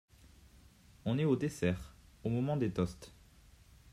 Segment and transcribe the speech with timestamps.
[1.05, 1.93] On est au dessert,
[2.23, 3.13] au moment des toasts.